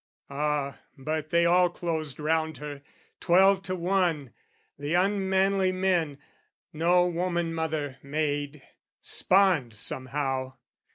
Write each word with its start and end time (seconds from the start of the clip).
Ah, 0.31 0.79
but 0.97 1.29
they 1.29 1.45
all 1.45 1.69
closed 1.69 2.19
round 2.19 2.57
her, 2.57 2.81
twelve 3.19 3.61
to 3.61 3.75
one, 3.75 4.33
The 4.79 4.95
unmanly 4.95 5.71
men, 5.71 6.17
no 6.73 7.05
woman 7.05 7.53
mother 7.53 7.99
made, 8.01 8.63
Spawned 8.99 9.75
somehow! 9.75 10.55